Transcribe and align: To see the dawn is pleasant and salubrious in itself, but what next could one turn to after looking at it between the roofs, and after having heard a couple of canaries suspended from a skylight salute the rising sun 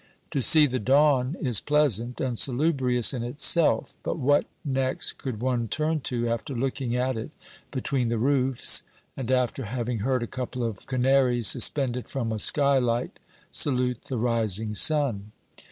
To 0.31 0.41
see 0.41 0.65
the 0.65 0.79
dawn 0.79 1.37
is 1.39 1.61
pleasant 1.61 2.19
and 2.19 2.35
salubrious 2.35 3.13
in 3.13 3.21
itself, 3.21 3.99
but 4.01 4.17
what 4.17 4.45
next 4.65 5.19
could 5.19 5.43
one 5.43 5.67
turn 5.67 5.99
to 5.99 6.27
after 6.27 6.55
looking 6.55 6.95
at 6.95 7.15
it 7.19 7.29
between 7.69 8.09
the 8.09 8.17
roofs, 8.17 8.81
and 9.15 9.29
after 9.29 9.65
having 9.65 9.99
heard 9.99 10.23
a 10.23 10.25
couple 10.25 10.63
of 10.63 10.87
canaries 10.87 11.49
suspended 11.49 12.07
from 12.09 12.31
a 12.31 12.39
skylight 12.39 13.19
salute 13.51 14.05
the 14.05 14.17
rising 14.17 14.73
sun 14.73 15.33